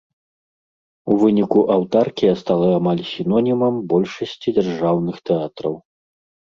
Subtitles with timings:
[1.11, 5.83] У выніку аўтаркія стала амаль сінонімам большасці дзяржаўных тэатраў.